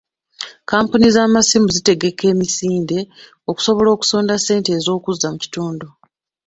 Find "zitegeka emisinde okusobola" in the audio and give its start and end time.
1.75-3.89